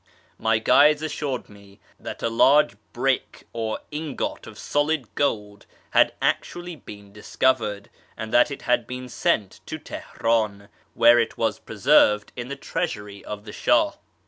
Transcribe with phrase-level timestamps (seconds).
[0.39, 6.75] My guides assured me that a large" brick" or ingot of solid gold had actually
[6.75, 12.47] been discovered, and that it had been sent to Teheran, where it was preserved in
[12.47, 13.91] the treasury of the Shah.